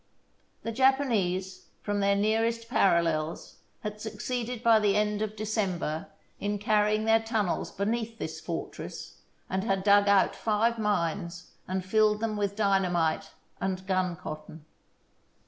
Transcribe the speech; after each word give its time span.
The 0.63 0.71
Japa 0.73 1.01
nese, 1.05 1.65
from 1.83 1.99
their 1.99 2.15
nearest 2.15 2.67
parallels, 2.67 3.57
had 3.81 4.01
succeeded 4.01 4.63
by 4.63 4.79
the 4.79 4.95
end 4.95 5.21
of 5.21 5.35
December 5.35 6.07
in 6.39 6.57
carrying 6.57 7.05
their 7.05 7.19
tunnels 7.19 7.69
beneath 7.69 8.17
this 8.17 8.39
fortress, 8.41 9.19
and 9.47 9.63
had 9.63 9.83
dug 9.83 10.07
out 10.07 10.35
five 10.35 10.79
mines 10.79 11.51
and 11.67 11.85
filled 11.85 12.19
them 12.19 12.35
with 12.35 12.55
dynamite 12.55 13.29
and 13.59 13.85
gun 13.85 14.15
cotton. 14.15 14.65